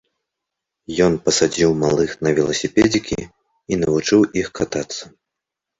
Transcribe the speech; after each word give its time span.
Ён 1.07 1.13
пасадзіў 1.27 1.77
малых 1.83 2.15
на 2.23 2.29
веласіпедзікі 2.41 3.21
і 3.25 3.73
навучыў 3.85 4.19
іх 4.45 4.53
катацца. 4.61 5.03